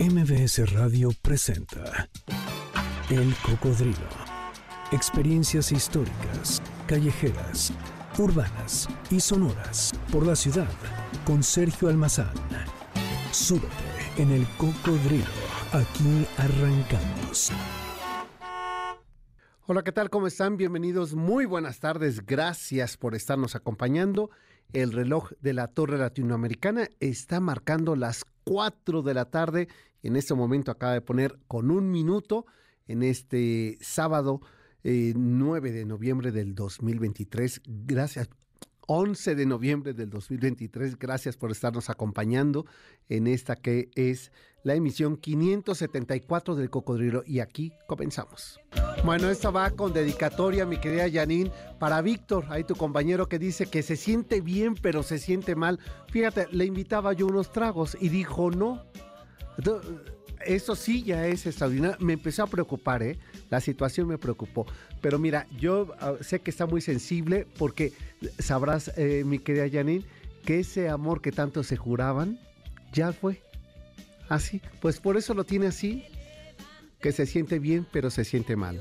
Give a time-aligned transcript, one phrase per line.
[0.00, 2.08] MBS Radio presenta
[3.08, 4.08] El Cocodrilo.
[4.90, 7.72] Experiencias históricas, callejeras,
[8.18, 10.68] urbanas y sonoras por la ciudad
[11.24, 12.32] con Sergio Almazán.
[13.30, 13.68] Súbete
[14.18, 15.24] en El Cocodrilo.
[15.72, 17.52] Aquí arrancamos.
[19.66, 20.10] Hola, ¿qué tal?
[20.10, 20.56] ¿Cómo están?
[20.56, 21.14] Bienvenidos.
[21.14, 22.26] Muy buenas tardes.
[22.26, 24.30] Gracias por estarnos acompañando.
[24.72, 29.68] El reloj de la Torre Latinoamericana está marcando las 4 de la tarde.
[30.02, 32.46] En este momento acaba de poner con un minuto
[32.86, 34.40] en este sábado
[34.84, 37.62] 9 eh, de noviembre del 2023.
[37.66, 38.28] Gracias.
[38.86, 40.98] 11 de noviembre del 2023.
[40.98, 42.66] Gracias por estarnos acompañando
[43.08, 47.22] en esta que es la emisión 574 del Cocodrilo.
[47.26, 48.60] Y aquí comenzamos.
[49.04, 53.66] Bueno, esta va con dedicatoria, mi querida Janine, para Víctor, ahí tu compañero que dice
[53.66, 55.78] que se siente bien, pero se siente mal.
[56.10, 58.82] Fíjate, le invitaba yo unos tragos y dijo no.
[60.46, 61.96] Eso sí ya es extraordinario.
[62.00, 63.18] Me empezó a preocupar, ¿eh?
[63.50, 64.66] La situación me preocupó.
[65.00, 67.92] Pero mira, yo ah, sé que está muy sensible porque
[68.38, 70.04] sabrás, eh, mi querida Janine,
[70.44, 72.38] que ese amor que tanto se juraban
[72.92, 73.42] ya fue.
[74.28, 74.60] Así.
[74.80, 76.04] Pues por eso lo tiene así.
[77.00, 78.80] Que se siente bien, pero se siente mal.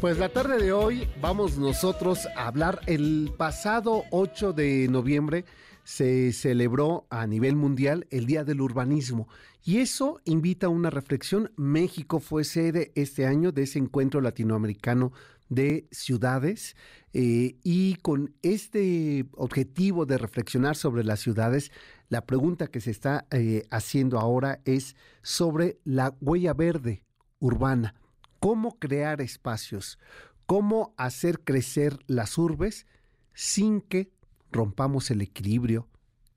[0.00, 2.80] Pues la tarde de hoy vamos nosotros a hablar.
[2.86, 5.44] El pasado 8 de noviembre
[5.86, 9.28] se celebró a nivel mundial el Día del Urbanismo
[9.62, 11.52] y eso invita a una reflexión.
[11.56, 15.12] México fue sede este año de ese encuentro latinoamericano
[15.48, 16.74] de ciudades
[17.12, 21.70] eh, y con este objetivo de reflexionar sobre las ciudades,
[22.08, 27.04] la pregunta que se está eh, haciendo ahora es sobre la huella verde
[27.38, 27.94] urbana.
[28.40, 30.00] ¿Cómo crear espacios?
[30.46, 32.88] ¿Cómo hacer crecer las urbes
[33.34, 34.15] sin que
[34.56, 35.86] rompamos el equilibrio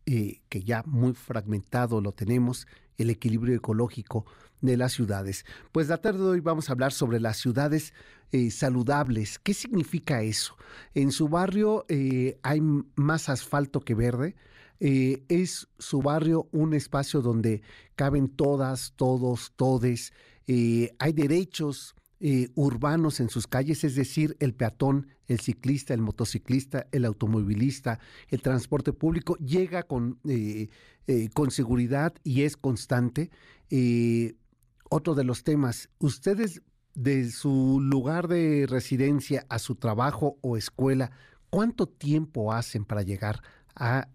[0.06, 2.68] eh, que ya muy fragmentado lo tenemos,
[2.98, 4.26] el equilibrio ecológico
[4.60, 5.46] de las ciudades.
[5.72, 7.94] Pues la tarde de hoy vamos a hablar sobre las ciudades
[8.32, 9.40] eh, saludables.
[9.40, 10.58] ¿Qué significa eso?
[10.96, 12.60] En su barrio eh, hay
[12.96, 14.36] más asfalto que verde.
[14.80, 17.62] es su barrio un espacio donde
[17.96, 20.14] caben todas, todos, todes.
[20.48, 26.86] hay derechos eh, urbanos en sus calles, es decir, el peatón, el ciclista, el motociclista,
[26.92, 30.68] el automovilista, el transporte público, llega con, eh,
[31.08, 33.30] eh, con seguridad y es constante.
[34.90, 36.62] otro de los temas, ustedes
[36.94, 41.12] de su lugar de residencia a su trabajo o escuela,
[41.50, 43.42] ¿cuánto tiempo hacen para llegar
[43.76, 44.10] a,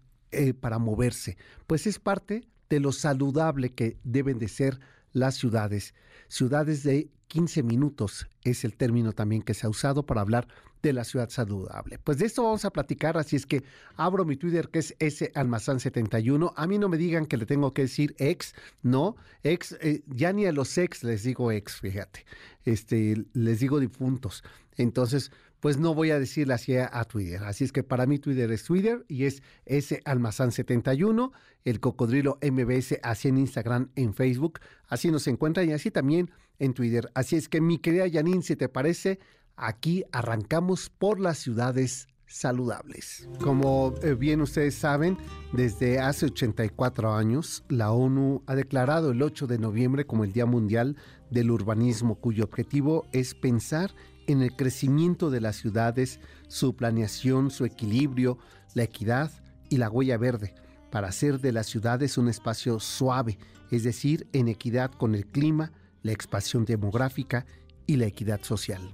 [0.59, 1.37] para moverse?
[1.65, 4.79] Pues es parte de lo saludable que deben de ser
[5.11, 5.95] las ciudades.
[6.27, 10.47] Ciudades de 15 minutos es el término también que se ha usado para hablar
[10.81, 11.97] de la ciudad saludable.
[11.97, 13.63] Pues de esto vamos a platicar, así es que
[13.95, 16.53] abro mi Twitter que es ese almazán 71.
[16.55, 18.53] A mí no me digan que le tengo que decir ex,
[18.83, 22.25] no, ex, eh, ya ni a los ex les digo ex, fíjate,
[22.65, 24.43] este, les digo difuntos.
[24.77, 27.43] Entonces, pues no voy a decirle así a, Twitter.
[27.43, 31.31] Así es que para mí Twitter es Twitter y es ese almazán 71,
[31.63, 36.29] el cocodrilo MBS, así en Instagram, en Facebook, así nos encuentran y así también
[36.59, 37.09] en Twitter.
[37.13, 39.19] Así es que mi querida Janine, si te parece,
[39.55, 43.27] aquí arrancamos por las ciudades saludables.
[43.41, 45.17] Como eh, bien ustedes saben,
[45.53, 50.45] desde hace 84 años, la ONU ha declarado el 8 de noviembre como el Día
[50.45, 50.97] Mundial
[51.29, 53.91] del Urbanismo, cuyo objetivo es pensar
[54.27, 58.39] en el crecimiento de las ciudades, su planeación, su equilibrio,
[58.73, 59.31] la equidad
[59.69, 60.55] y la huella verde,
[60.91, 63.37] para hacer de las ciudades un espacio suave,
[63.71, 65.71] es decir, en equidad con el clima,
[66.05, 67.47] la expansión demográfica
[67.87, 68.93] y la equidad social.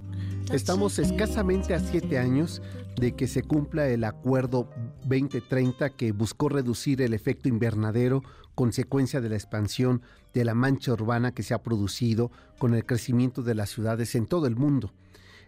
[0.50, 2.62] Estamos escasamente a siete años
[2.96, 4.70] de que se cumpla el Acuerdo
[5.04, 8.22] 2030 que buscó reducir el efecto invernadero
[8.54, 10.00] consecuencia de la expansión
[10.32, 14.26] de la mancha urbana que se ha producido con el crecimiento de las ciudades en
[14.26, 14.90] todo el mundo.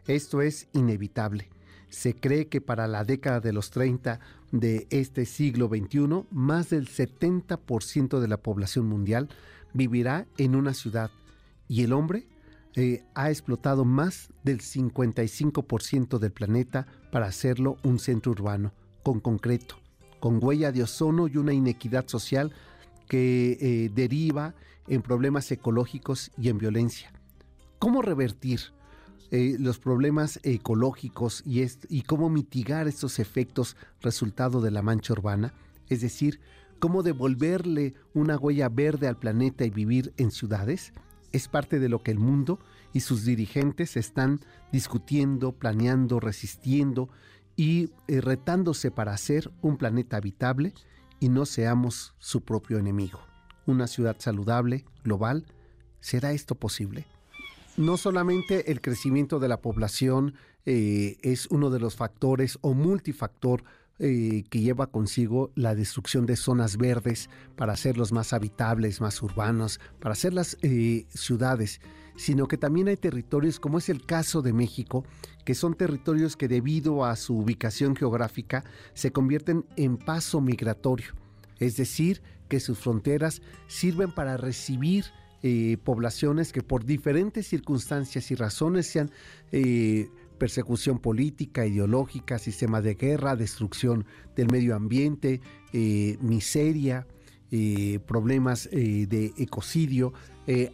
[0.06, 1.48] Esto es inevitable.
[1.88, 4.20] Se cree que para la década de los 30
[4.52, 9.30] de este siglo XXI, más del 70% de la población mundial
[9.72, 11.10] vivirá en una ciudad
[11.68, 12.26] y el hombre
[12.76, 18.72] eh, ha explotado más del 55% del planeta para hacerlo un centro urbano,
[19.04, 19.76] con concreto,
[20.18, 22.52] con huella de ozono y una inequidad social
[23.08, 24.54] que eh, deriva
[24.88, 27.12] en problemas ecológicos y en violencia.
[27.78, 28.60] ¿Cómo revertir
[29.30, 35.54] eh, los problemas ecológicos y, y cómo mitigar estos efectos resultado de la mancha urbana?
[35.88, 36.40] Es decir,
[36.80, 40.92] cómo devolverle una huella verde al planeta y vivir en ciudades
[41.34, 42.60] es parte de lo que el mundo
[42.92, 44.40] y sus dirigentes están
[44.70, 47.08] discutiendo, planeando, resistiendo
[47.56, 50.72] y eh, retándose para hacer un planeta habitable
[51.18, 53.20] y no seamos su propio enemigo.
[53.66, 55.46] una ciudad saludable, global.
[56.00, 57.06] ¿Será esto posible?
[57.78, 60.34] No solamente el crecimiento de la población
[60.66, 63.64] eh, es uno de los factores o multifactor
[64.00, 69.78] eh, que lleva consigo la destrucción de zonas verdes para hacerlos más habitables, más urbanos,
[70.00, 71.80] para hacer las eh, ciudades,
[72.16, 75.04] sino que también hay territorios, como es el caso de México,
[75.44, 78.64] que son territorios que debido a su ubicación geográfica
[78.94, 81.14] se convierten en paso migratorio,
[81.60, 85.04] es decir, que sus fronteras sirven para recibir
[85.44, 89.12] eh, poblaciones que por diferentes circunstancias y razones sean
[90.38, 94.04] persecución política, ideológica, sistema de guerra, destrucción
[94.36, 95.40] del medio ambiente,
[95.72, 97.06] eh, miseria,
[98.06, 100.12] problemas de ecocidio,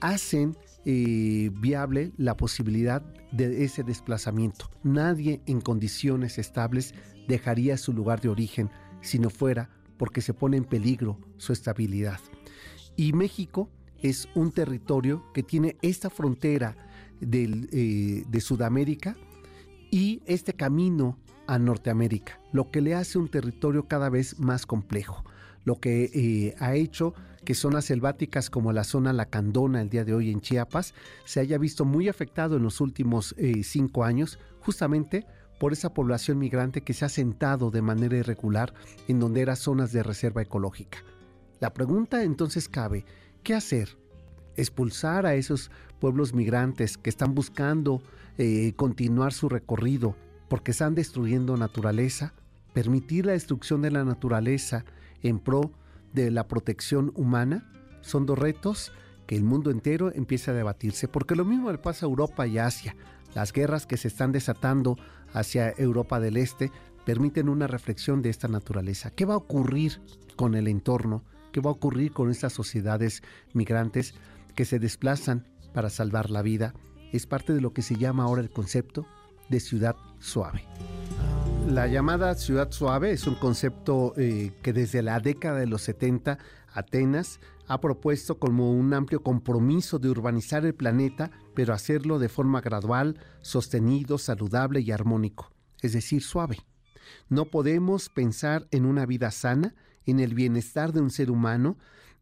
[0.01, 3.03] hacen viable la posibilidad
[3.33, 4.71] de ese desplazamiento.
[4.83, 6.95] Nadie en condiciones estables
[7.29, 8.71] dejaría su lugar de origen
[9.03, 12.21] si no fuera porque se pone en peligro su estabilidad.
[12.97, 13.69] Y México
[14.03, 16.77] es un territorio que tiene esta frontera
[17.21, 19.17] eh, de Sudamérica
[19.91, 25.25] y este camino a Norteamérica, lo que le hace un territorio cada vez más complejo,
[25.65, 27.15] lo que eh, ha hecho
[27.45, 30.95] que zonas selváticas como la zona Lacandona el día de hoy en Chiapas
[31.25, 35.27] se haya visto muy afectado en los últimos eh, cinco años, justamente
[35.59, 38.73] por esa población migrante que se ha sentado de manera irregular
[39.09, 40.99] en donde eran zonas de reserva ecológica.
[41.61, 43.05] La pregunta entonces cabe,
[43.43, 43.97] ¿Qué hacer?
[44.57, 45.71] Expulsar a esos
[46.01, 48.03] pueblos migrantes que están buscando
[48.39, 50.17] eh, continuar su recorrido
[50.49, 52.33] porque están destruyendo naturaleza,
[52.73, 54.85] permitir la destrucción de la naturaleza
[55.23, 55.71] en pro
[56.13, 57.71] de la protección humana,
[58.01, 58.93] son dos retos
[59.27, 62.59] que el mundo entero empieza a debatirse, porque lo mismo le pasa a Europa y
[62.59, 62.97] Asia.
[63.35, 64.97] Las guerras que se están desatando
[65.33, 66.73] hacia Europa del Este
[67.05, 69.11] permiten una reflexión de esta naturaleza.
[69.11, 70.01] ¿Qué va a ocurrir
[70.35, 71.23] con el entorno?
[71.51, 74.15] qué va a ocurrir con estas sociedades migrantes
[74.61, 76.75] que se desplazan para salvar la vida.
[77.13, 79.07] Es parte de lo que se llama ahora el concepto
[79.49, 80.67] de ciudad suave.
[81.67, 86.37] La llamada ciudad suave es un concepto eh, que desde la década de los 70
[86.75, 92.61] Atenas ha propuesto como un amplio compromiso de urbanizar el planeta, pero hacerlo de forma
[92.61, 96.59] gradual, sostenido, saludable y armónico, es decir, suave.
[97.31, 99.75] No podemos pensar en una vida sana
[100.05, 101.79] en el bienestar de un ser humano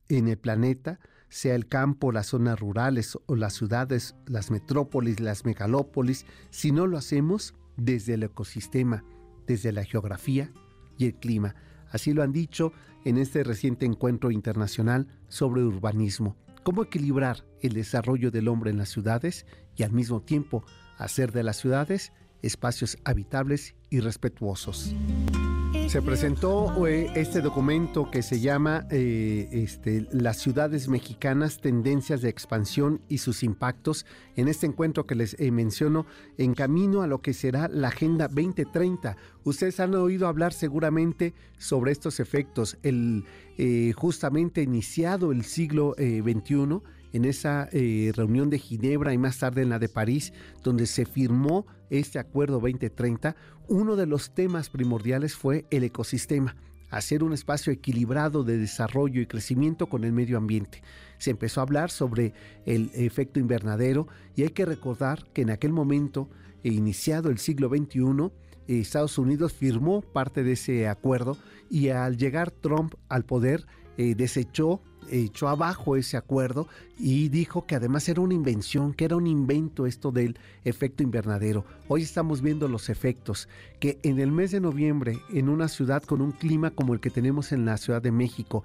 [0.08, 5.44] en el planeta, sea el campo, las zonas rurales o las ciudades, las metrópolis, las
[5.44, 9.04] megalópolis, si no lo hacemos desde el ecosistema,
[9.46, 10.50] desde la geografía
[10.96, 11.54] y el clima.
[11.90, 12.72] Así lo han dicho
[13.04, 16.36] en este reciente encuentro internacional sobre urbanismo.
[16.62, 19.46] Cómo equilibrar el desarrollo del hombre en las ciudades
[19.76, 20.64] y al mismo tiempo
[20.98, 24.94] hacer de las ciudades espacios habitables y respetuosos.
[25.88, 32.30] Se presentó eh, este documento que se llama eh, este, Las ciudades mexicanas, tendencias de
[32.30, 34.06] expansión y sus impactos
[34.36, 36.06] en este encuentro que les eh, menciono
[36.38, 39.16] en camino a lo que será la Agenda 2030.
[39.44, 42.78] Ustedes han oído hablar seguramente sobre estos efectos.
[42.82, 43.24] El,
[43.96, 46.80] justamente iniciado el siglo XXI,
[47.12, 50.32] en esa eh, reunión de Ginebra y más tarde en la de París,
[50.62, 53.36] donde se firmó este acuerdo 2030,
[53.68, 56.56] uno de los temas primordiales fue el ecosistema,
[56.90, 60.82] hacer un espacio equilibrado de desarrollo y crecimiento con el medio ambiente.
[61.18, 62.32] Se empezó a hablar sobre
[62.64, 66.28] el efecto invernadero y hay que recordar que en aquel momento,
[66.62, 68.30] eh, iniciado el siglo XXI,
[68.68, 71.38] Estados Unidos firmó parte de ese acuerdo
[71.70, 77.76] y al llegar Trump al poder eh, desechó echó abajo ese acuerdo y dijo que
[77.76, 81.64] además era una invención, que era un invento esto del efecto invernadero.
[81.88, 83.48] Hoy estamos viendo los efectos,
[83.80, 87.10] que en el mes de noviembre, en una ciudad con un clima como el que
[87.10, 88.64] tenemos en la Ciudad de México,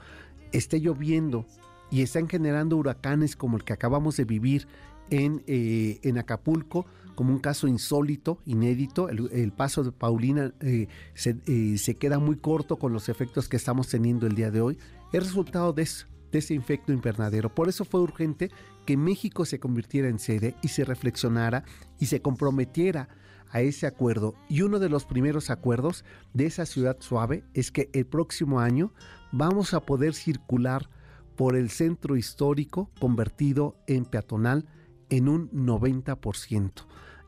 [0.51, 1.45] esté lloviendo
[1.91, 4.67] y están generando huracanes como el que acabamos de vivir
[5.09, 6.85] en, eh, en Acapulco,
[7.15, 9.09] como un caso insólito, inédito.
[9.09, 13.57] El, paso de Paulina eh, se, eh, se queda muy corto con los efectos que
[13.57, 14.77] estamos teniendo el día de hoy.
[15.11, 17.53] Es resultado de eso de ese infecto invernadero.
[17.53, 18.51] Por eso fue urgente
[18.85, 21.63] que México se convirtiera en sede y se reflexionara
[21.99, 23.07] y se comprometiera
[23.51, 24.33] a ese acuerdo.
[24.49, 28.91] Y uno de los primeros acuerdos de esa ciudad suave es que el próximo año
[29.31, 30.89] vamos a poder circular
[31.37, 34.65] por el centro histórico convertido en peatonal
[35.09, 36.71] en un 90%.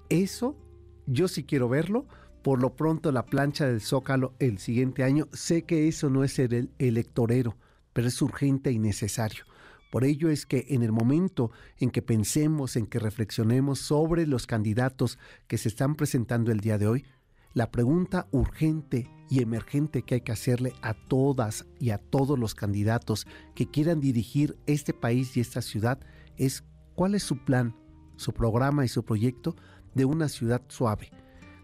[0.10, 0.58] Eso
[1.06, 2.08] yo sí quiero verlo.
[2.42, 6.38] Por lo pronto la plancha del Zócalo el siguiente año, sé que eso no es
[6.38, 7.58] el electorero,
[7.96, 9.46] pero es urgente y necesario.
[9.90, 14.48] Por ello es que en el momento en que pensemos, en que reflexionemos sobre los
[14.48, 17.06] candidatos que se están presentando el día de hoy,
[17.54, 22.54] La pregunta urgente y emergente que hay que hacerle a todas y a todos los
[22.54, 23.26] candidatos
[23.56, 26.02] que quieran dirigir este país y esta ciudad
[26.36, 27.74] es cuál es su plan,
[28.18, 29.56] su programa y su proyecto
[29.94, 31.12] de una ciudad suave.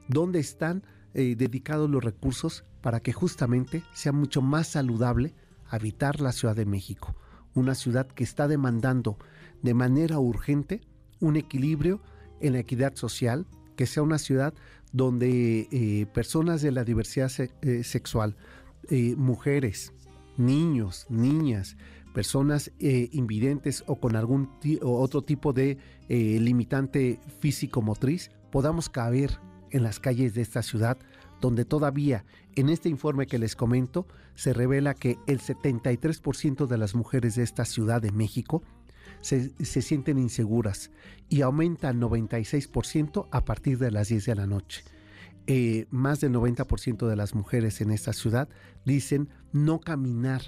[0.08, 5.36] ¿Dónde están eh, dedicados los recursos para que justamente sea mucho más saludable
[5.75, 7.16] habitar la Ciudad de México?
[7.54, 9.18] Una ciudad que está demandando
[9.62, 10.82] de manera urgente
[11.20, 12.01] un equilibrio
[12.42, 14.54] en la equidad social, que sea una ciudad
[14.92, 18.36] donde eh, personas de la diversidad eh, sexual,
[18.90, 19.94] eh, mujeres,
[20.38, 21.78] niños, niñas,
[22.13, 24.50] personas invidentes o con algún
[24.82, 25.78] otro tipo de
[26.10, 30.98] limitante físico-motriz, podamos caber en las calles de esta ciudad,
[31.41, 32.24] donde todavía
[32.55, 37.43] en este informe que les comento se revela que el 73% de las mujeres de
[37.43, 38.63] esta Ciudad de México
[39.21, 40.91] se, sienten inseguras
[41.29, 44.83] y aumenta al 96% a partir de las 10 de la noche.
[45.48, 48.48] Eh, más del 90% de las mujeres en esta ciudad
[48.86, 50.41] dicen no caminar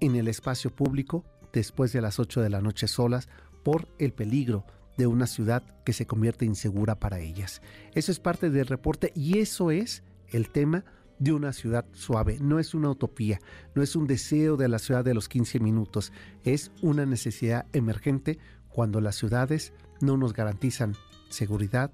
[0.00, 3.28] en el espacio público después de las 8 de la noche solas
[3.64, 4.66] por el peligro
[4.98, 7.62] de una ciudad que se convierte insegura para ellas.
[7.94, 10.84] Eso es parte del reporte y eso es el tema
[11.18, 12.38] de una ciudad suave.
[12.40, 13.40] No es una utopía,
[13.74, 16.12] no es un deseo de la ciudad de los 15 minutos,
[16.44, 20.94] es una necesidad emergente cuando las ciudades no nos garantizan
[21.28, 21.90] seguridad,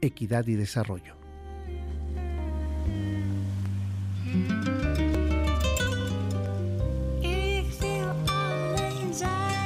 [0.00, 1.14] equidad y desarrollo.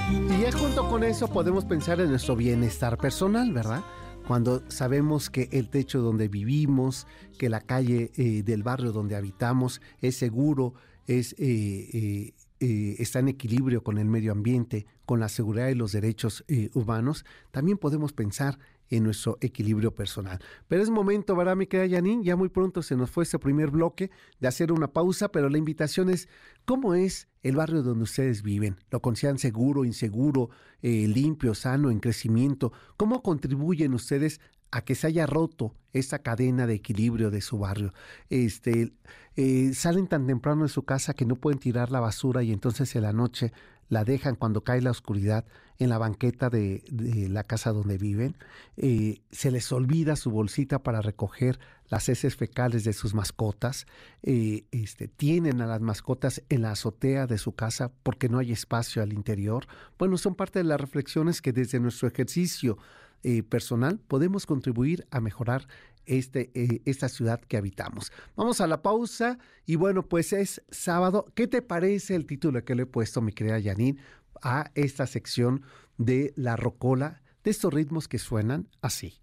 [0.09, 3.83] Y ya junto con eso podemos pensar en nuestro bienestar personal, ¿verdad?
[4.27, 7.07] Cuando sabemos que el techo donde vivimos,
[7.39, 10.75] que la calle eh, del barrio donde habitamos es seguro,
[11.07, 15.93] es, eh, eh, está en equilibrio con el medio ambiente, con la seguridad y los
[15.93, 18.59] derechos humanos, también podemos pensar
[18.91, 20.39] en nuestro equilibrio personal.
[20.69, 21.87] Pero es momento, ¿verdad, mi querida?
[22.23, 25.59] Ya muy pronto se nos fue este primer bloque de hacer una pausa, pero la
[25.59, 26.29] invitación es,
[26.65, 28.77] ¿cómo es el barrio donde ustedes viven?
[28.91, 30.51] ¿Lo consideran seguro, inseguro,
[30.83, 32.73] eh, limpio, sano, en crecimiento?
[32.97, 37.93] ¿Cómo contribuyen ustedes a que se haya roto esta cadena de equilibrio de su barrio.
[38.31, 38.93] Este,
[39.37, 42.95] eh, salen tan temprano de su casa que no pueden tirar la basura y entonces
[42.97, 43.53] en la noche
[43.89, 45.45] la dejan cuando cae la oscuridad
[45.79, 46.83] en la banqueta de,
[47.31, 48.37] la casa donde viven.
[48.77, 51.59] Eh, se les olvida su bolsita para recoger
[51.89, 53.87] las heces fecales de sus mascotas.
[54.23, 58.53] Eh, este, tienen a las mascotas en la azotea de su casa porque no hay
[58.53, 59.67] espacio al interior.
[59.99, 62.79] Bueno, son parte de las reflexiones que desde nuestro ejercicio
[63.23, 65.67] eh, personal podemos contribuir a mejorar
[66.07, 66.51] este,
[66.85, 68.13] esta ciudad que habitamos.
[68.37, 71.27] Vamos a la pausa y bueno, pues es sábado.
[71.35, 73.99] ¿Qué te parece el título que le he puesto, mi querida Janine?
[74.43, 75.63] a esta sección
[75.99, 79.21] de la rocola, de estos ritmos que suenan así.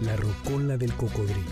[0.00, 1.50] La rocola del cocodrilo.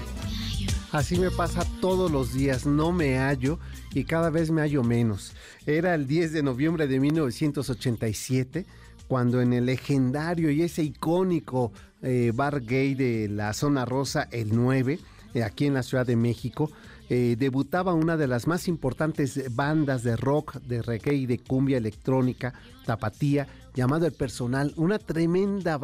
[0.92, 3.58] Así me pasa todos los días, no me hallo
[3.92, 5.34] y cada vez me hallo menos.
[5.66, 8.66] Era el 10 de noviembre de 1987
[9.08, 11.72] cuando en el legendario y ese icónico
[12.02, 14.98] eh, bar gay de la zona rosa, el 9,
[15.34, 16.70] eh, aquí en la Ciudad de México,
[17.08, 21.78] eh, debutaba una de las más importantes bandas de rock, de reggae y de cumbia
[21.78, 22.52] electrónica,
[22.84, 25.78] tapatía, llamado El Personal, una tremenda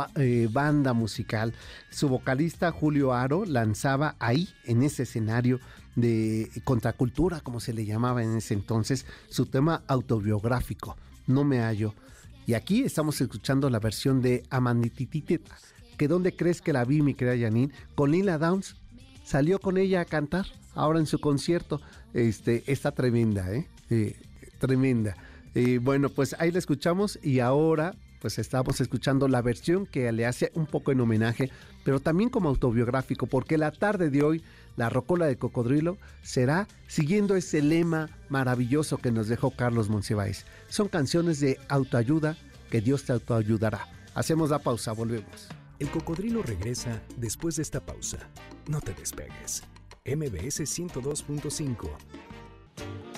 [0.51, 1.53] banda musical.
[1.91, 5.61] Su vocalista Julio Aro lanzaba ahí, en ese escenario
[5.95, 11.95] de contracultura, como se le llamaba en ese entonces, su tema autobiográfico, No me hallo.
[12.47, 15.57] Y aquí estamos escuchando la versión de Amandititita,
[15.97, 17.73] que ¿dónde crees que la vi, mi querida Janine?
[17.95, 18.77] Con Lila Downs.
[19.25, 21.81] Salió con ella a cantar ahora en su concierto.
[22.13, 23.69] Este, está tremenda, ¿eh?
[23.91, 24.17] eh
[24.59, 25.17] tremenda.
[25.55, 30.27] Eh, bueno, pues ahí la escuchamos y ahora pues estamos escuchando la versión que le
[30.27, 31.51] hace un poco en homenaje,
[31.85, 34.43] pero también como autobiográfico, porque la tarde de hoy
[34.77, 40.47] la rocola de cocodrilo será siguiendo ese lema maravilloso que nos dejó Carlos Monsiváis.
[40.69, 42.37] Son canciones de autoayuda
[42.71, 43.87] que Dios te autoayudará.
[44.15, 45.49] Hacemos la pausa, volvemos.
[45.79, 48.19] El cocodrilo regresa después de esta pausa.
[48.69, 49.65] No te despegues.
[50.05, 51.89] MBS 102.5.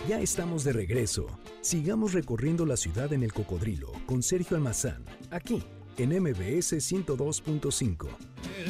[0.08, 1.26] Ya estamos de regreso.
[1.60, 5.64] Sigamos recorriendo la ciudad en el cocodrilo con Sergio Almazán, aquí
[5.98, 8.08] en MBS 102.5.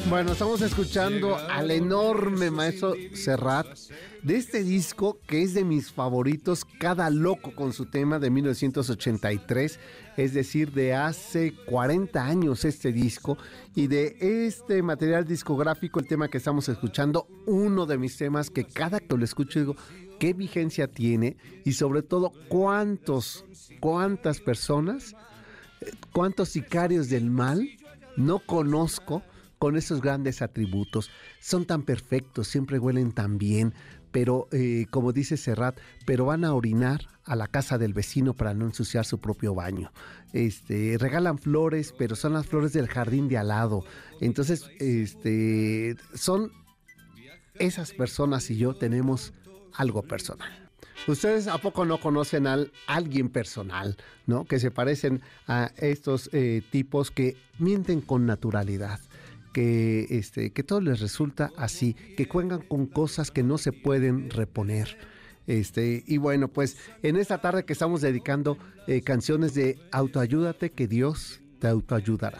[0.09, 3.67] Bueno, estamos escuchando al enorme maestro Serrat
[4.23, 9.79] de este disco que es de mis favoritos, Cada Loco con su tema de 1983,
[10.17, 13.37] es decir, de hace 40 años este disco
[13.73, 18.65] y de este material discográfico, el tema que estamos escuchando, uno de mis temas que
[18.65, 19.75] cada que lo escucho digo,
[20.19, 23.45] qué vigencia tiene y sobre todo cuántos,
[23.79, 25.15] cuántas personas,
[26.11, 27.67] cuántos sicarios del mal
[28.17, 29.23] no conozco
[29.59, 31.09] con esos grandes atributos.
[31.39, 33.73] Son tan perfectos, siempre huelen tan bien,
[34.11, 38.53] pero eh, como dice Serrat, pero van a orinar a la casa del vecino para
[38.53, 39.91] no ensuciar su propio baño.
[40.33, 43.83] Este, regalan flores, pero son las flores del jardín de al lado.
[44.21, 46.51] Entonces, este, son
[47.55, 49.33] esas personas y yo tenemos
[49.73, 50.64] algo personal.
[51.07, 54.45] Ustedes a poco no conocen a alguien personal, ¿no?
[54.45, 58.99] Que se parecen a estos eh, tipos que mienten con naturalidad,
[59.53, 64.29] que, este, que todo les resulta así, que juegan con cosas que no se pueden
[64.29, 64.97] reponer.
[65.47, 70.87] Este, y bueno, pues en esta tarde que estamos dedicando eh, canciones de autoayúdate, que
[70.87, 72.39] Dios te autoayudará.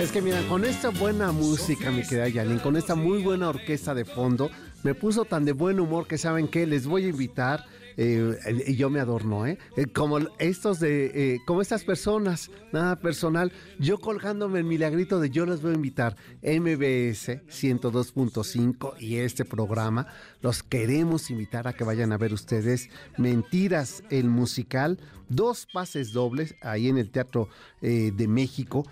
[0.00, 3.94] Es que mira, con esta buena música, mi querida Yanin, con esta muy buena orquesta
[3.94, 4.50] de fondo,
[4.84, 7.64] me puso tan de buen humor que saben que les voy a invitar
[7.96, 9.58] eh, y yo me adorno, ¿eh?
[9.76, 9.86] ¿eh?
[9.86, 15.46] Como estos de, eh, como estas personas, nada personal, yo colgándome el milagrito de yo
[15.46, 20.08] les voy a invitar MBS 102.5 y este programa,
[20.40, 24.98] los queremos invitar a que vayan a ver ustedes Mentiras, el musical,
[25.28, 27.48] dos pases dobles ahí en el Teatro
[27.80, 28.86] de México.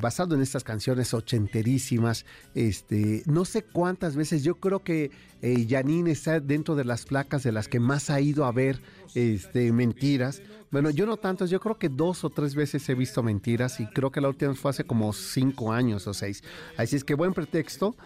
[0.00, 2.26] Basado en estas canciones ochenterísimas.
[2.54, 5.10] Este, no sé cuántas veces, yo creo que
[5.42, 8.82] eh, Janine está dentro de las placas de las que más ha ido a ver
[9.14, 10.42] este, mentiras.
[10.70, 13.86] Bueno, yo no tanto, yo creo que dos o tres veces he visto mentiras y
[13.86, 16.44] creo que la última fue hace como cinco años o seis.
[16.76, 17.96] Así es que buen pretexto.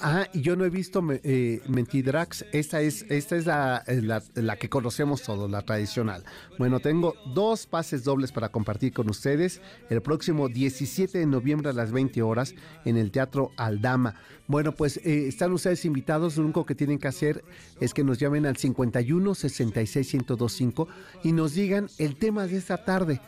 [0.00, 2.46] Ah, y yo no he visto eh, Mentidrax.
[2.52, 3.84] Esta es, esta es la,
[4.34, 6.24] la, que conocemos todos, la tradicional.
[6.58, 11.74] Bueno, tengo dos pases dobles para compartir con ustedes el próximo 17 de noviembre a
[11.74, 12.54] las 20 horas
[12.86, 14.14] en el Teatro Aldama.
[14.50, 16.36] Bueno, pues eh, están ustedes invitados.
[16.36, 17.44] Lo único que tienen que hacer
[17.78, 20.88] es que nos llamen al 51 66 1025
[21.22, 23.20] y nos digan el tema de esta tarde,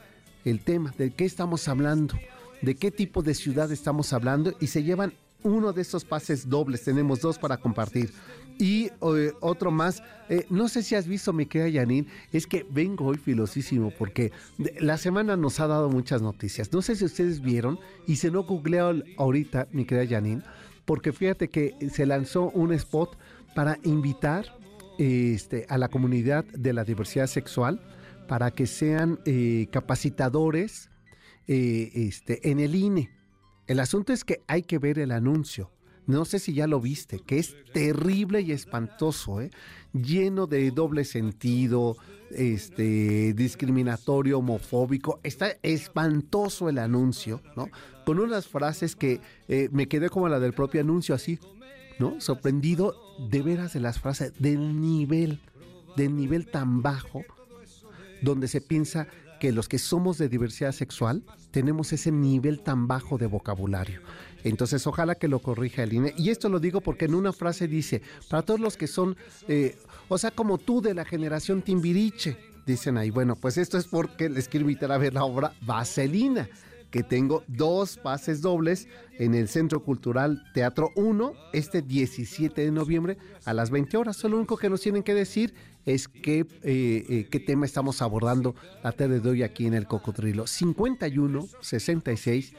[0.45, 2.17] el tema, de qué estamos hablando,
[2.61, 5.13] de qué tipo de ciudad estamos hablando y se llevan
[5.45, 6.83] uno de esos pases dobles.
[6.83, 8.13] Tenemos dos para compartir.
[8.59, 12.67] Y eh, otro más, eh, no sé si has visto, mi querida Yanin, es que
[12.69, 14.33] vengo hoy filosísimo porque
[14.81, 16.73] la semana nos ha dado muchas noticias.
[16.73, 20.43] No sé si ustedes vieron y se no googleo ahorita, mi querida Yanin,
[20.85, 23.17] porque fíjate que se lanzó un spot
[23.55, 24.47] para invitar
[24.99, 27.81] este, a la comunidad de la diversidad sexual
[28.29, 30.91] para que sean eh, capacitadores
[31.49, 33.11] eh, este, en el INE.
[33.67, 35.71] El asunto es que hay que ver el anuncio.
[36.07, 39.51] No sé si ya lo viste, que es terrible y espantoso, ¿eh?
[39.93, 41.97] lleno de doble sentido,
[42.31, 45.21] este, discriminatorio, homofóbico.
[45.23, 47.69] Está espantoso el anuncio, ¿no?
[48.05, 51.39] Con unas frases que eh, me quedé como la del propio anuncio, así,
[51.99, 52.21] ¿no?
[52.21, 52.97] Sorprendido
[53.31, 55.41] de veras de las frases, del nivel,
[55.97, 57.25] del nivel tan bajo,
[58.23, 59.07] donde se piensa
[59.41, 64.01] que los que somos de diversidad sexual tenemos ese nivel tan bajo de vocabulario.
[64.45, 66.15] Entonces, ojalá que lo corrija el INE.
[66.17, 69.17] Y esto lo digo porque en una frase dice, para todos los que son,
[69.49, 69.77] eh,
[70.09, 72.37] o sea, como tú de la generación Timbiriche,
[72.67, 76.49] dicen ahí, bueno, pues esto es porque les quiero invitar a ver la obra Vaselina
[76.93, 78.87] que tengo dos pases dobles
[79.19, 84.23] en el Centro Cultural Teatro 1 este 17 de noviembre a las 20 horas.
[84.23, 85.55] Lo único que nos tienen que decir
[85.87, 89.87] es qué, eh, eh, qué tema estamos abordando la tarde de hoy aquí en el
[89.87, 90.47] Cocodrilo.
[90.47, 92.53] 51 66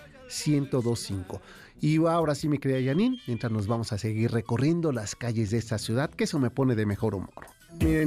[0.48, 1.40] 1025.
[1.80, 5.60] Y ahora sí, mi querida Yanin, mientras nos vamos a seguir recorriendo las calles de
[5.60, 7.46] esta ciudad, que eso me pone de mejor humor.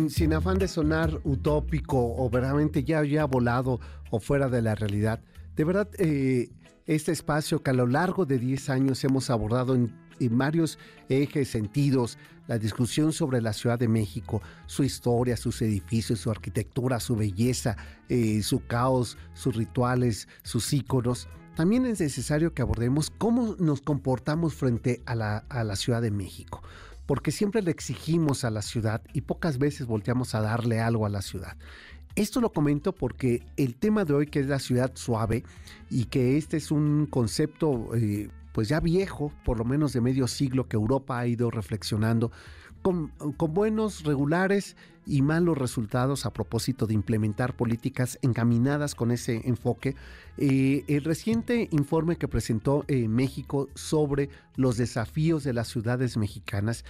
[0.08, 3.78] Sin afán de sonar utópico o verdaderamente ya, ya volado
[4.10, 5.20] o fuera de la realidad,
[5.56, 6.50] de verdad, eh,
[6.86, 9.92] este espacio que a lo largo de 10 años hemos abordado en,
[10.30, 10.78] varios
[11.10, 12.16] ejes, sentidos,
[12.46, 17.76] la discusión sobre la Ciudad de México, su historia, sus edificios, su arquitectura, su belleza,
[18.08, 24.54] eh, su caos, sus rituales, sus íconos también es necesario que abordemos cómo nos comportamos
[24.54, 26.62] frente a la, Ciudad de México,
[27.06, 31.08] porque siempre le exigimos a la ciudad y pocas veces volteamos a darle algo a
[31.08, 31.56] la ciudad.
[32.16, 35.44] Esto lo comento porque el tema de hoy, que es la ciudad suave,
[35.90, 40.26] y que este es un concepto eh, pues ya viejo, por lo menos de medio
[40.26, 42.33] siglo, que Europa ha ido reflexionando,
[42.81, 43.12] con,
[43.52, 49.94] buenos, regulares y malos resultados a propósito de implementar políticas encaminadas con ese enfoque.
[50.38, 56.85] Eh, el reciente informe que presentó eh, México sobre los desafíos de las ciudades mexicanas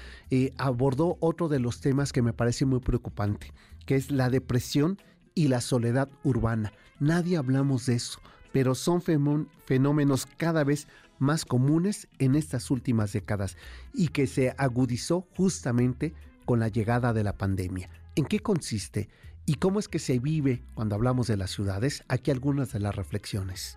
[0.58, 3.52] abordó otro de los temas que me parece muy preocupante,
[3.86, 4.98] que es la depresión
[5.36, 6.72] y la soledad urbana.
[6.98, 8.18] Nadie hablamos de eso,
[8.52, 10.88] pero son fenómenos cada vez
[11.20, 13.56] más comunes en estas últimas décadas
[13.94, 17.88] y que se agudizó justamente con la llegada de la pandemia.
[18.16, 19.08] ¿En qué consiste
[19.44, 22.02] y cómo es que se vive cuando hablamos de las ciudades?
[22.08, 23.76] Aquí algunas de las reflexiones.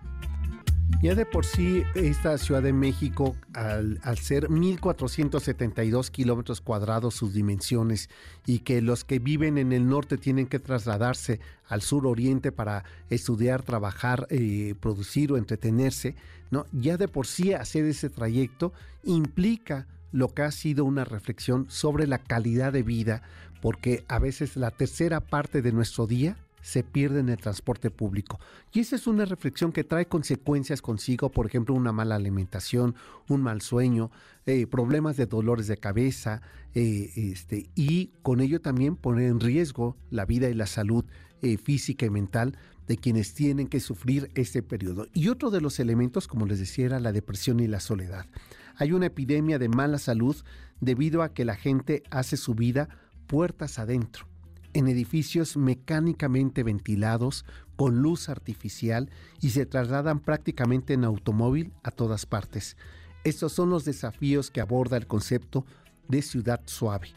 [1.02, 8.10] Ya de por sí, esta Ciudad de México, al, ser 1.472 kilómetros cuadrados sus dimensiones
[8.44, 12.84] y que los que viven en el norte tienen que trasladarse al sur oriente para
[13.08, 16.16] estudiar, trabajar, eh, producir o entretenerse,
[16.50, 16.66] ¿no?
[16.72, 22.06] ya de por sí hacer ese trayecto implica lo que ha sido una reflexión sobre
[22.06, 23.22] la calidad de vida,
[23.62, 28.38] porque a veces la tercera parte de nuestro día se pierde en el transporte público.
[28.72, 32.94] Y esa es una reflexión que trae consecuencias consigo, por ejemplo, una mala alimentación,
[33.28, 34.10] un mal sueño,
[34.46, 36.42] eh, problemas de dolores de cabeza,
[36.74, 41.04] eh, este, y con ello también poner en riesgo la vida y la salud
[41.42, 45.06] eh, física y mental de quienes tienen que sufrir este periodo.
[45.12, 48.26] Y otro de los elementos, como les decía, era la depresión y la soledad.
[48.76, 50.36] Hay una epidemia de mala salud
[50.80, 52.88] debido a que la gente hace su vida
[53.26, 54.29] puertas adentro
[54.74, 57.44] en edificios mecánicamente ventilados,
[57.76, 62.76] con luz artificial y se trasladan prácticamente en automóvil a todas partes.
[63.24, 65.64] Estos son los desafíos que aborda el concepto
[66.08, 67.08] de ciudad suave.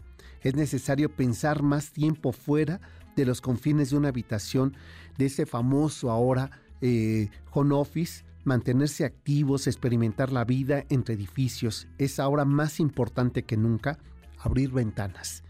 [0.42, 2.80] Es necesario pensar más tiempo fuera
[3.16, 4.76] de los confines de una habitación,
[5.18, 6.50] de ese famoso ahora
[6.82, 11.88] eh, home office, mantenerse activos, experimentar la vida entre edificios.
[11.98, 14.00] Es ahora más importante que nunca
[14.40, 15.44] abrir ventanas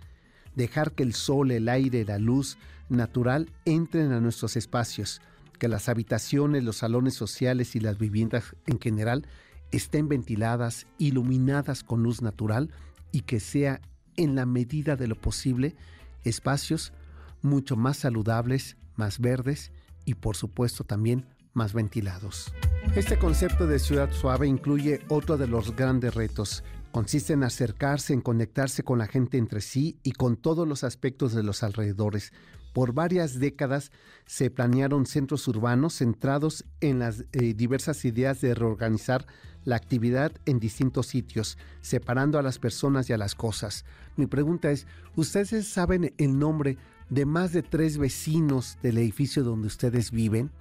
[0.56, 2.58] dejar que el sol, el aire, la luz
[2.90, 5.22] natural entren a nuestros espacios,
[5.60, 9.26] que las habitaciones, los salones sociales y las viviendas en general
[9.72, 12.70] estén ventiladas, iluminadas con luz natural
[13.12, 13.82] y que sea
[14.16, 15.76] en la medida de lo posible
[16.24, 16.94] espacios
[17.42, 19.72] mucho más saludables, más verdes
[20.06, 22.54] y por supuesto también más ventilados.
[22.96, 28.22] Este concepto de ciudad suave incluye otro de los grandes retos, Consiste en acercarse, en
[28.22, 32.34] conectarse con la gente entre sí y con todos los aspectos de los alrededores.
[32.72, 33.92] Por varias décadas
[34.28, 39.26] se planearon centros urbanos centrados en las eh, diversas ideas de reorganizar
[39.66, 43.86] la actividad en distintos sitios, separando a las personas y a las cosas.
[44.16, 46.78] Mi pregunta es, ¿ustedes saben el nombre
[47.10, 50.52] de más de tres vecinos del edificio donde ustedes viven?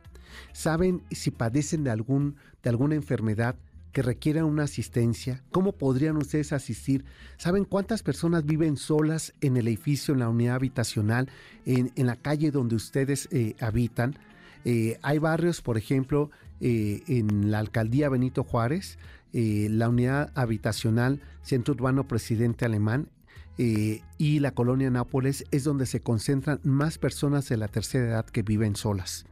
[0.55, 3.55] ¿Saben si padecen de, algún, de alguna enfermedad?
[3.93, 5.43] Que requieran una asistencia?
[5.51, 7.05] ¿Cómo podrían ustedes asistir?
[7.37, 11.29] ¿Saben cuántas personas viven solas en el edificio, en la unidad habitacional,
[11.67, 14.17] en, la calle donde ustedes eh, habitan?
[14.65, 18.99] Eh, hay barrios, por ejemplo, eh, en la alcaldía Benito Juárez,
[19.35, 23.09] la unidad habitacional Centro Urbano Presidente Alemán
[23.57, 28.43] y la colonia Nápoles es donde se concentran más personas de la tercera edad que
[28.43, 29.25] viven solas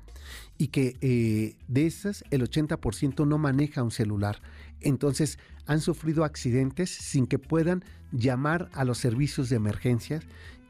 [0.59, 4.41] y que eh, de esas el 80% no maneja un celular.
[4.81, 10.21] Entonces han sufrido accidentes sin que puedan llamar a los servicios de emergencia.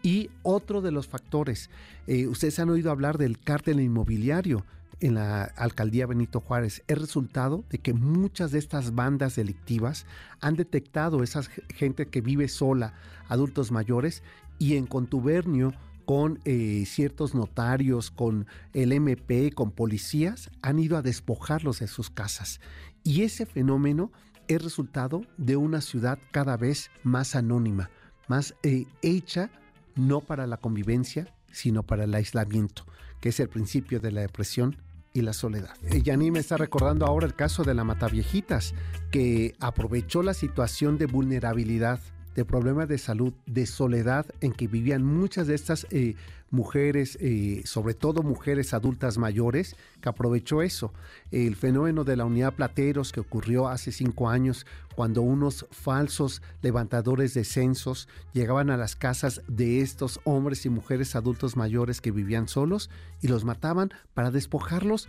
[0.03, 1.71] Y otro de los factores,
[2.07, 4.65] eh, ustedes han oído hablar del cártel inmobiliario
[5.01, 10.05] en la alcaldía Benito Juárez, es resultado de que muchas de estas bandas delictivas
[10.41, 11.43] han detectado esa
[11.75, 12.95] gente que vive sola,
[13.29, 14.23] adultos mayores,
[14.59, 15.73] y en contubernio
[16.11, 22.11] con eh, ciertos notarios, con el MP, con policías, han ido a despojarlos de sus
[22.11, 22.61] casas.
[23.05, 24.11] Y ese fenómeno
[24.49, 27.91] es resultado de una ciudad cada vez más anónima,
[28.27, 29.53] más eh, hecha
[29.95, 32.87] no para la convivencia, sino para el aislamiento,
[33.21, 34.79] que es el principio de la depresión
[35.13, 35.77] y la soledad.
[35.93, 38.75] Eh, Yaní me está recordando ahora el caso de la Mataviejitas,
[39.13, 42.01] que aprovechó la situación de vulnerabilidad
[42.35, 46.15] de problemas de salud, de soledad en que vivían muchas de estas eh,
[46.51, 50.93] mujeres, eh, sobre todo mujeres adultas mayores, que aprovechó eso.
[51.31, 57.35] El fenómeno de la unidad Plateros que ocurrió hace cinco años, cuando unos falsos levantadores
[57.35, 62.49] de censos llegaban a las casas de estos hombres y mujeres adultos mayores que vivían
[62.49, 62.91] solos
[63.21, 65.09] y los mataban para despojarlos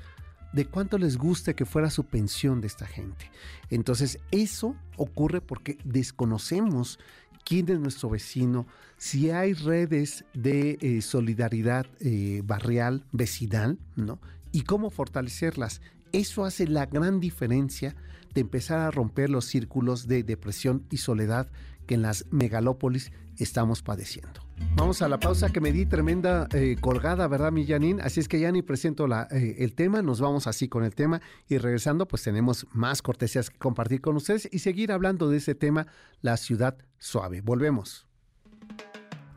[0.53, 3.31] de cuánto les guste que fuera su pensión de esta gente.
[3.69, 6.99] Entonces, eso ocurre porque desconocemos
[7.43, 14.19] quién es nuestro vecino, si hay redes de eh, solidaridad eh, barrial, vecinal, ¿no?
[14.51, 15.81] Y cómo fortalecerlas.
[16.11, 17.95] Eso hace la gran diferencia
[18.33, 21.49] de empezar a romper los círculos de depresión y soledad
[21.87, 24.50] que en las megalópolis estamos padeciendo.
[24.75, 28.01] Vamos a la pausa que me di tremenda eh, colgada, ¿verdad, mi Janine?
[28.01, 31.21] Así es que ya ni presento eh, el tema, nos vamos así con el tema
[31.47, 35.55] y regresando pues tenemos más cortesías que compartir con ustedes y seguir hablando de ese
[35.55, 35.87] tema,
[36.21, 37.41] la ciudad suave.
[37.41, 38.07] Volvemos.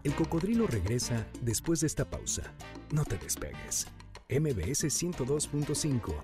[0.02, 2.42] El cocodrilo regresa después de esta pausa.
[2.92, 3.88] No te despegues.
[4.30, 6.14] MBS 102.5.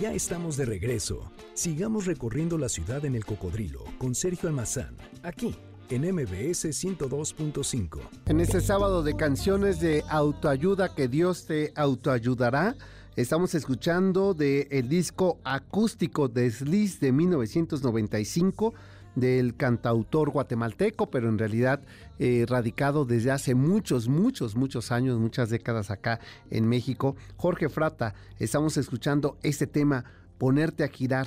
[0.00, 1.30] Ya estamos de regreso.
[1.54, 5.54] Sigamos recorriendo la ciudad en el cocodrilo con Sergio Almazán, aquí
[5.90, 7.98] en MBS 102.5.
[8.26, 12.76] En este sábado de canciones de autoayuda que Dios te autoayudará,
[13.16, 18.72] Estamos escuchando de el disco acústico Desliz de 1995
[19.16, 21.82] del cantautor guatemalteco, pero en realidad
[22.18, 27.16] eh, radicado desde hace muchos, muchos, muchos años, muchas décadas acá en México.
[27.36, 30.04] Jorge Frata, estamos escuchando este tema,
[30.38, 31.26] Ponerte a girar,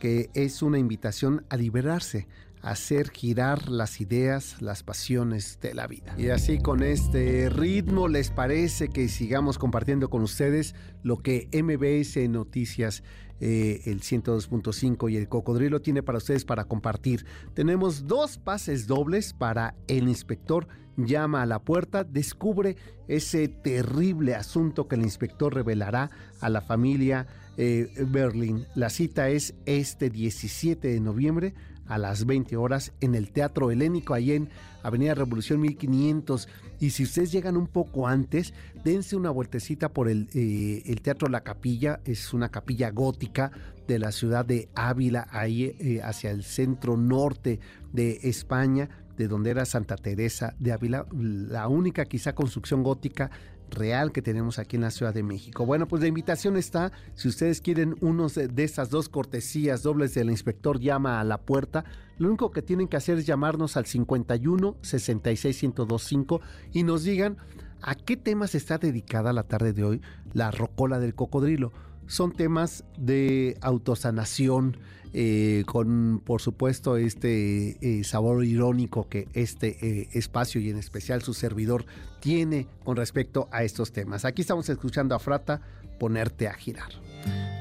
[0.00, 2.26] que es una invitación a liberarse,
[2.62, 6.14] hacer girar las ideas, las pasiones de la vida.
[6.18, 12.28] Y así con este ritmo, ¿les parece que sigamos compartiendo con ustedes lo que MBS
[12.28, 13.02] Noticias,
[13.40, 17.24] eh, el 102.5 y el Cocodrilo tiene para ustedes para compartir?
[17.54, 20.66] Tenemos dos pases dobles para el inspector
[21.06, 27.26] llama a la puerta, descubre ese terrible asunto que el inspector revelará a la familia
[27.56, 28.66] eh, Berlin.
[28.74, 31.54] La cita es este 17 de noviembre
[31.88, 34.48] a las 20 horas en el Teatro Helénico, ahí en
[34.82, 36.48] Avenida Revolución 1500.
[36.80, 41.28] Y si ustedes llegan un poco antes, dense una vueltecita por el, eh, el Teatro
[41.28, 43.50] La Capilla, es una capilla gótica
[43.86, 47.58] de la ciudad de Ávila, ahí eh, hacia el centro norte
[47.92, 53.30] de España de donde era Santa Teresa de Ávila, la única quizá construcción gótica
[53.70, 55.66] real que tenemos aquí en la Ciudad de México.
[55.66, 60.30] Bueno, pues la invitación está, si ustedes quieren unos de esas dos cortesías dobles del
[60.30, 61.84] inspector llama a la puerta,
[62.18, 66.40] lo único que tienen que hacer es llamarnos al 51 66 1025
[66.72, 67.36] y nos digan
[67.80, 70.00] a qué temas está dedicada la tarde de hoy
[70.32, 71.72] la rocola del cocodrilo.
[72.08, 74.78] Son temas de autosanación,
[75.12, 81.22] eh, con por supuesto este eh, sabor irónico que este eh, espacio y en especial
[81.22, 81.84] su servidor
[82.20, 84.24] tiene con respecto a estos temas.
[84.24, 85.60] Aquí estamos escuchando a Frata
[86.00, 86.90] ponerte a girar.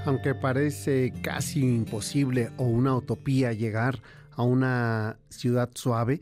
[0.06, 6.22] Aunque parece casi imposible o una utopía llegar a una ciudad suave,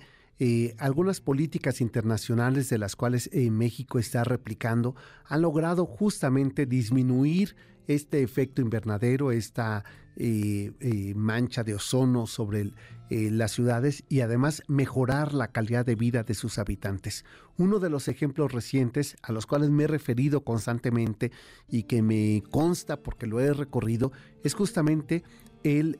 [0.80, 4.96] algunas políticas internacionales de las cuales México está replicando
[5.26, 7.56] han logrado justamente disminuir
[7.88, 9.84] este efecto invernadero, esta
[10.18, 12.72] eh, eh, mancha de ozono sobre
[13.10, 17.26] eh, las ciudades y además mejorar la calidad de vida de sus habitantes.
[17.58, 21.32] Uno de los ejemplos recientes a los cuales me he referido constantemente
[21.70, 25.24] y que me consta porque lo he recorrido es justamente
[25.64, 25.98] el,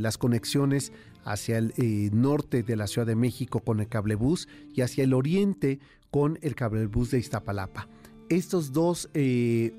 [0.00, 0.92] las conexiones
[1.28, 1.72] hacia el
[2.12, 5.78] norte de la Ciudad de México con el cablebús y hacia el oriente
[6.10, 7.86] con el cablebús de Iztapalapa.
[8.30, 9.72] Estos dos eh,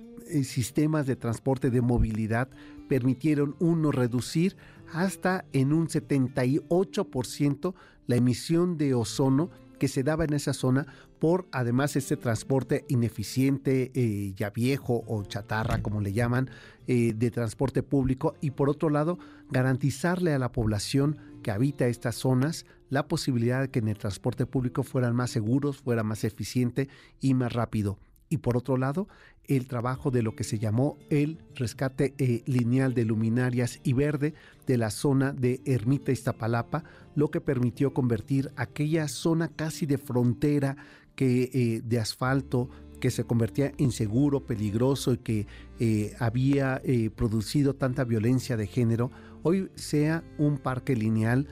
[0.44, 2.50] sistemas de transporte de movilidad
[2.88, 4.58] permitieron uno reducir
[4.94, 7.74] hasta en un 78%
[8.08, 10.86] la emisión de ozono que se daba en esa zona
[11.20, 16.50] por además este transporte ineficiente, eh, ya viejo o chatarra, como le llaman,
[16.88, 22.16] eh, de transporte público y por otro lado garantizarle a la población que habita estas
[22.16, 26.90] zonas la posibilidad de que en el transporte público fueran más seguros, fuera más eficiente
[27.20, 28.00] y más rápido.
[28.30, 29.08] Y por otro lado
[29.50, 34.36] el trabajo de lo que se llamó el rescate eh, lineal de luminarias y verde
[34.68, 36.84] de la zona de Ermita Iztapalapa,
[37.16, 40.78] lo que permitió convertir aquella zona casi de frontera
[41.16, 42.70] que, eh, de asfalto
[43.02, 45.48] que se convertía inseguro, peligroso y que
[45.80, 46.82] eh, había
[47.16, 49.10] producido tanta violencia de género,
[49.44, 51.48] hoy sea un parque lineal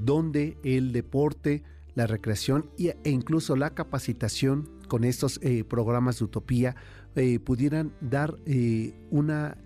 [0.00, 1.62] donde el deporte,
[1.94, 6.76] la recreación e incluso la capacitación con estos eh, programas de utopía
[7.14, 9.56] eh, pudieran dar eh, una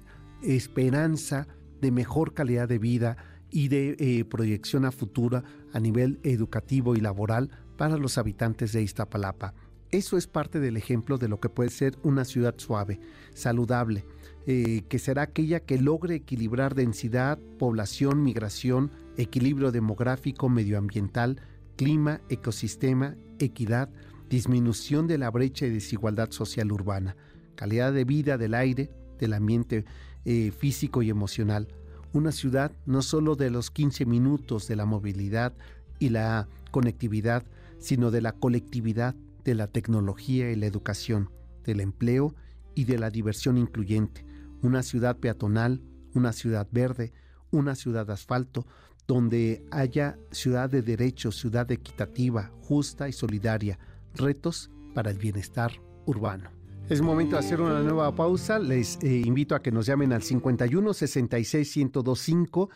[0.42, 1.46] esperanza
[1.80, 3.16] de mejor calidad de vida
[3.50, 9.54] y de proyección a futura a nivel educativo y laboral para los habitantes de Iztapalapa.
[9.90, 13.00] Eso es parte del ejemplo de lo que puede ser una ciudad suave,
[13.34, 14.04] saludable,
[14.46, 21.40] que será aquella que logre equilibrar densidad, población, migración, equilibrio demográfico, medioambiental,
[21.76, 23.90] clima, ecosistema, equidad,
[24.29, 27.16] disminución de la brecha y desigualdad social urbana,
[27.57, 29.85] calidad de vida del aire, del ambiente
[30.24, 31.68] eh, físico y emocional.
[32.12, 35.53] Una ciudad no solo de los 15 minutos de la movilidad
[35.98, 37.44] y la conectividad,
[37.79, 41.31] sino de la colectividad, de la tecnología y la educación,
[41.64, 42.35] del empleo
[42.74, 44.24] y de la diversión incluyente.
[44.62, 45.83] Una ciudad peatonal,
[46.14, 47.12] una ciudad verde,
[47.51, 48.66] una ciudad asfalto,
[49.07, 53.79] donde haya ciudad de derechos, ciudad equitativa, justa y solidaria,
[54.14, 55.73] retos para el bienestar
[56.07, 56.51] urbano.
[56.88, 58.59] Es momento de hacer una nueva pausa.
[58.59, 62.70] Les eh, invito a que nos llamen al 51 66 1025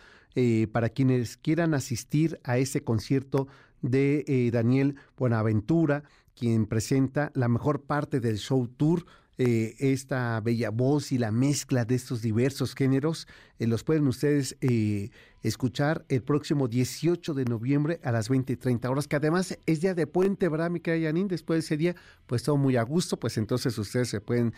[0.73, 3.47] para quienes quieran asistir a ese concierto
[3.85, 9.05] de eh, Daniel Buenaventura, quien presenta la mejor parte del show tour
[9.37, 13.27] eh, esta bella voz y la mezcla de estos diversos géneros,
[13.59, 15.11] eh, los pueden ustedes eh,
[15.42, 19.81] escuchar el próximo 18 de noviembre a las 20 y 30 horas, que además es
[19.81, 21.27] día de puente, ¿verdad, mi querida Yanin?
[21.27, 24.55] Después de ese día, pues todo muy a gusto, pues entonces ustedes se pueden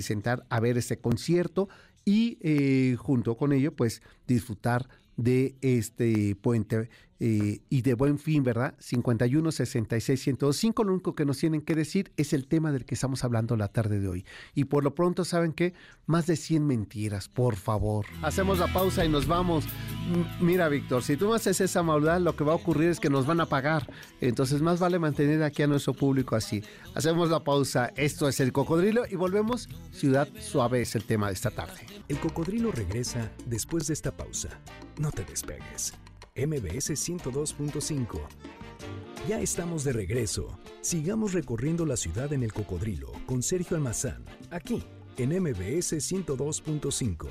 [0.00, 1.68] sentar a ver este concierto
[2.04, 8.74] y junto con ello, pues disfrutar de este puente eh, y de buen fin, ¿verdad?
[8.78, 10.84] 51 66 105.
[10.84, 13.68] Lo único que nos tienen que decir es el tema del que estamos hablando la
[13.68, 14.24] tarde de hoy.
[14.54, 15.74] Y por lo pronto, ¿saben qué?
[16.06, 18.06] Más de 100 mentiras, por favor.
[18.22, 19.64] Hacemos la pausa y nos vamos.
[20.40, 23.10] mira, Víctor, si tú no haces esa maldad, lo que va a ocurrir es que
[23.10, 23.90] nos van a pagar.
[24.20, 26.62] Entonces, más vale mantener aquí a nuestro público así.
[26.94, 27.92] Hacemos la pausa.
[27.96, 29.68] Esto es el cocodrilo y volvemos.
[29.90, 31.86] Ciudad Suave es el tema de esta tarde.
[32.08, 34.48] El cocodrilo regresa después de esta pausa.
[34.98, 35.94] No te despegues.
[36.36, 38.20] MBS 102.5.
[39.26, 40.58] Ya estamos de regreso.
[40.82, 44.84] Sigamos recorriendo la ciudad en el cocodrilo con Sergio Almazán, aquí
[45.16, 47.28] en MBS 102.5.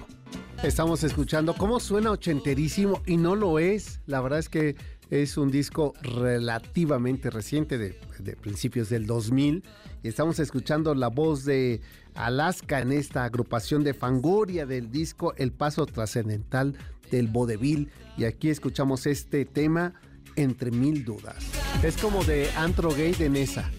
[0.63, 4.01] Estamos escuchando cómo suena ochenterísimo y no lo es.
[4.07, 4.75] La verdad es que
[5.09, 7.93] es un disco relativamente reciente de,
[8.41, 9.63] principios del 2000
[10.01, 11.81] y estamos escuchando la voz de
[12.15, 16.75] Alaska en esta agrupación de Fangoria del disco El Paso Trascendental
[17.15, 19.93] del vodevil y aquí escuchamos este tema
[20.36, 21.38] entre mil dudas.
[21.82, 23.71] Es como de antro gay de mesa,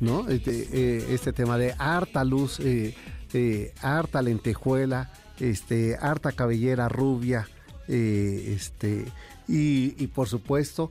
[0.00, 0.28] ¿no?
[0.28, 2.94] Este, eh, este tema de harta luz, eh,
[3.32, 7.48] eh, harta lentejuela, este, harta cabellera rubia,
[7.86, 9.04] este,
[9.46, 10.88] y, por supuesto,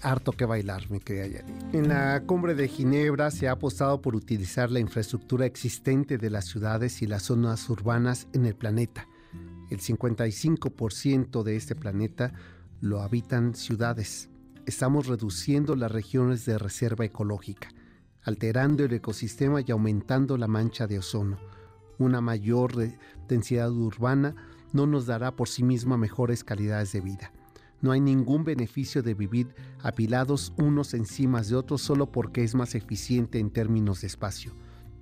[0.00, 4.70] harto que bailar, mi querida En la cumbre de Ginebra se ha apostado por utilizar
[4.70, 9.06] la infraestructura existente de las ciudades y las zonas urbanas en el planeta
[9.72, 12.34] el 55% de este planeta
[12.80, 14.28] lo habitan ciudades.
[14.66, 17.68] Estamos reduciendo las regiones de reserva ecológica,
[18.22, 21.38] alterando el ecosistema y aumentando la mancha de ozono.
[21.98, 22.72] Una mayor
[23.28, 24.34] densidad urbana
[24.72, 27.32] no nos dará por sí misma mejores calidades de vida.
[27.80, 32.74] No hay ningún beneficio de vivir apilados unos encima de otros solo porque es más
[32.74, 34.52] eficiente en términos de espacio,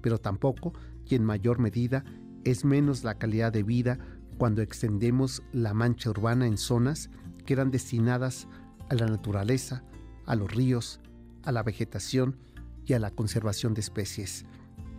[0.01, 0.73] pero tampoco,
[1.07, 2.05] y en mayor medida,
[2.45, 3.99] es menos la calidad de vida
[4.41, 7.11] cuando extendemos la mancha urbana en zonas
[7.45, 8.49] que eran destinadas
[8.89, 9.85] a la naturaleza,
[10.25, 10.99] a los ríos,
[11.43, 12.39] a la vegetación
[12.87, 14.47] y a la conservación de especies.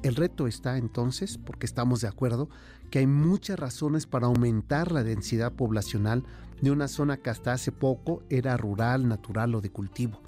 [0.03, 2.49] El reto está entonces, porque estamos de acuerdo,
[2.91, 6.23] que hay muchas razones para aumentar la densidad poblacional
[6.61, 10.21] de una zona que hasta hace poco era rural, natural o de cultivo.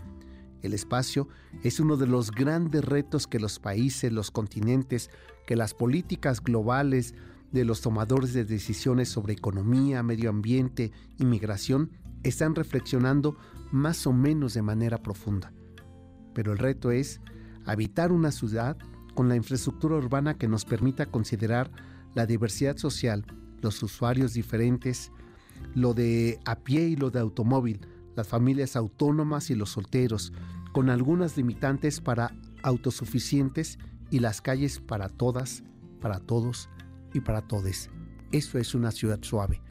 [0.64, 1.28] El espacio
[1.62, 5.12] es uno de los grandes retos que los países, los continentes,
[5.46, 7.14] que las políticas globales
[7.54, 11.92] de los tomadores de decisiones sobre economía, medio ambiente, inmigración,
[12.24, 13.38] están reflexionando
[13.72, 15.54] más o menos de manera profunda.
[16.34, 17.22] Pero el reto es
[17.66, 18.76] habitar una ciudad
[19.14, 21.72] con la infraestructura urbana que nos permita considerar
[22.16, 23.24] la diversidad social,
[23.62, 25.12] los usuarios diferentes,
[25.76, 27.82] lo de a pie y lo de automóvil,
[28.16, 30.34] las familias autónomas y los solteros,
[30.72, 33.78] con algunas limitantes para autosuficientes
[34.10, 35.64] y las calles para todas,
[36.02, 36.70] para todos
[37.14, 37.90] y para todos.
[38.32, 39.62] Eso es una ciudad suave.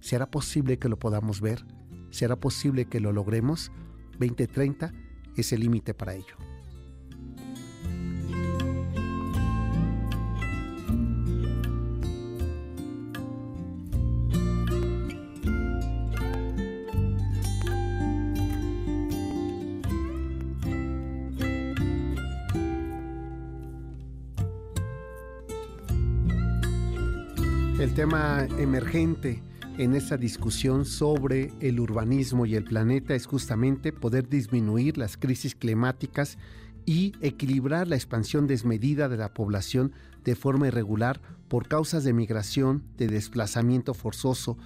[0.00, 1.64] ¿Será posible que lo podamos ver?
[2.10, 3.70] ¿Será posible que lo logremos?
[4.18, 4.92] 2030
[5.36, 6.47] es el límite para ello.
[27.98, 29.42] Tema emergente
[29.76, 35.56] en esta discusión sobre el urbanismo y el planeta es justamente poder disminuir las crisis
[35.56, 36.38] climáticas
[36.86, 39.90] y equilibrar la expansión desmedida de la población
[40.22, 44.56] de forma irregular por causas de migración, de desplazamiento forzoso,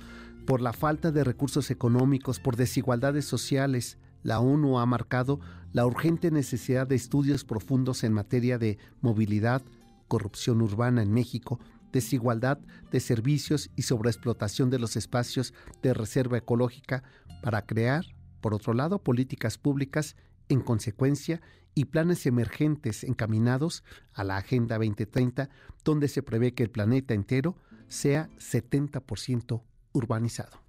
[0.47, 3.97] por la falta de recursos económicos, por desigualdades sociales.
[4.23, 5.41] La ONU ha marcado
[5.73, 9.63] la urgente necesidad de estudios profundos en materia de movilidad,
[10.07, 11.61] corrupción urbana en México,
[11.93, 12.59] desigualdad
[12.91, 17.03] de servicios y sobreexplotación de los espacios de reserva ecológica
[17.43, 18.05] para crear,
[18.41, 20.17] por otro lado, políticas públicas
[20.49, 21.41] en consecuencia
[21.75, 25.49] y planes emergentes encaminados a la Agenda 2030,
[25.85, 27.57] donde se prevé que el planeta entero
[27.89, 30.63] sea 70% urbanizado.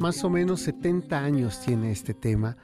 [0.00, 2.56] Más o menos 70 años tiene este tema.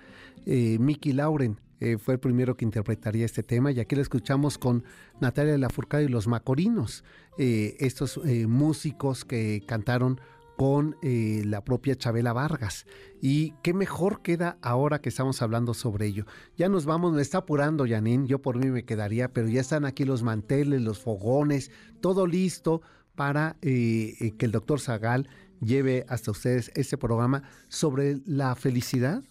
[0.47, 4.59] Eh, Mickey Lauren eh, fue el primero que interpretaría este tema y aquí lo escuchamos
[4.59, 4.85] con
[5.21, 7.05] Natalia Lafourcade y los Macorinos,
[7.39, 10.21] eh, estos eh, músicos que cantaron
[10.57, 12.85] con la propia Chabela Vargas.
[13.23, 16.27] Y qué mejor queda ahora que estamos hablando sobre ello.
[16.57, 19.85] Ya nos vamos, me está apurando Janine, yo por mí me quedaría, pero ya están
[19.85, 21.71] aquí los manteles, los fogones,
[22.01, 22.83] todo listo
[23.15, 25.29] para que el doctor Zagal
[25.61, 29.23] lleve hasta ustedes este programa sobre la felicidad,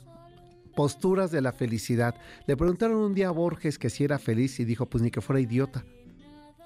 [0.77, 2.13] posturas de la felicidad.
[2.45, 5.21] Le preguntaron un día a Borges que si era feliz y dijo, pues ni que
[5.21, 5.83] fuera idiota.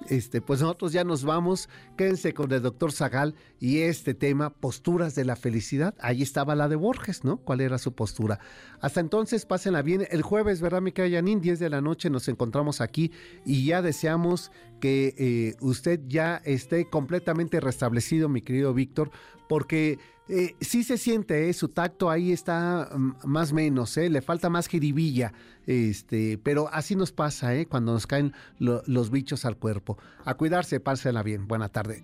[0.06, 1.70] Este, pues nosotros ya nos vamos.
[1.96, 5.94] Quédense con el doctor Zagal y este tema, posturas de la felicidad.
[5.98, 7.38] Ahí estaba la de Borges, ¿no?
[7.38, 8.38] ¿Cuál era su postura?
[8.82, 10.06] Hasta entonces, pásenla bien.
[10.10, 11.40] El jueves, ¿verdad, Mica Yanin?
[11.40, 13.12] 10 de la noche nos encontramos aquí
[13.46, 19.10] y ya deseamos que eh, usted ya esté completamente restablecido, mi querido Víctor,
[19.52, 19.98] porque
[20.30, 24.48] eh, sí se siente, eh, su tacto ahí está mm, más menos, eh, le falta
[24.48, 25.34] más jiribilla,
[25.66, 29.98] este, pero así nos pasa eh, cuando nos caen los bichos al cuerpo.
[30.24, 31.46] A cuidarse, pásela bien.
[31.48, 32.02] Buena tarde.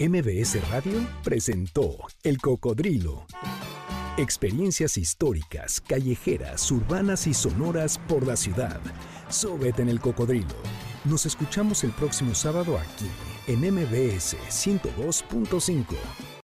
[0.00, 3.26] MBS Radio presentó El Cocodrilo.
[4.16, 8.80] Experiencias históricas, callejeras, urbanas y sonoras por la ciudad.
[9.28, 10.56] Súbete en el cocodrilo.
[11.04, 13.10] Nos escuchamos el próximo sábado aquí
[13.46, 16.31] en MBS 102.5.